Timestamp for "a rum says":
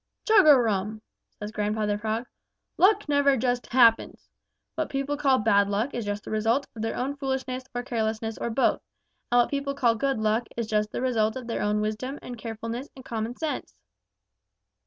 0.47-1.51